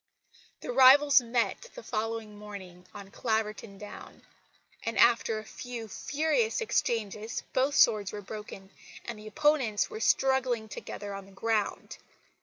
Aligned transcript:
The 0.61 0.71
rivals 0.71 1.21
met 1.21 1.69
the 1.75 1.83
following 1.83 2.35
morning 2.35 2.87
on 2.91 3.11
Claverton 3.11 3.77
Down; 3.77 4.23
and 4.81 4.97
after 4.97 5.37
a 5.37 5.43
few 5.43 5.87
furious 5.87 6.59
exchanges 6.59 7.43
both 7.53 7.75
swords 7.75 8.11
were 8.11 8.23
broken, 8.23 8.71
and 9.05 9.19
the 9.19 9.27
opponents 9.27 9.91
were 9.91 9.99
struggling 9.99 10.67
together 10.67 11.13
on 11.13 11.27
the 11.27 11.31
ground. 11.31 11.97